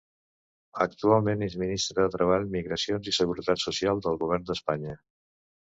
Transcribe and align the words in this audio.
Actualment 0.85 1.43
és 1.47 1.57
ministra 1.65 2.07
de 2.07 2.11
Treball, 2.17 2.47
Migracions 2.57 3.13
i 3.13 3.15
Seguretat 3.21 3.65
Social 3.69 4.05
del 4.09 4.21
Govern 4.25 4.51
d'Espanya. 4.51 5.01